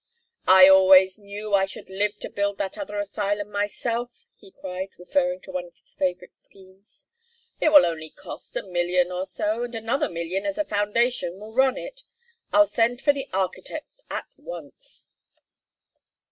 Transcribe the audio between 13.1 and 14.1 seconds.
the architects